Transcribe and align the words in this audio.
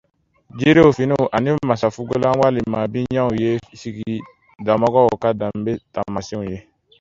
Jiriw, 0.57 0.89
finiw 0.97 1.23
ani 1.35 1.49
masafugulan 1.69 2.35
walima 2.41 2.79
biɲɛw 2.93 3.29
ye 3.41 3.49
sigidamɔgɔw 3.79 5.07
ka 5.21 5.29
danbe 5.39 5.71
taamasyɛnw 5.93 6.43
ye. 6.51 6.57